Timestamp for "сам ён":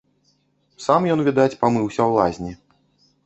0.85-1.19